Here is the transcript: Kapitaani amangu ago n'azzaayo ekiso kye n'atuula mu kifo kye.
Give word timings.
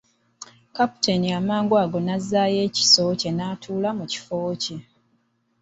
Kapitaani 0.75 1.27
amangu 1.37 1.73
ago 1.83 1.97
n'azzaayo 2.03 2.59
ekiso 2.67 3.01
kye 3.19 3.31
n'atuula 3.33 3.89
mu 3.97 4.05
kifo 4.11 4.35
kye. 4.61 4.77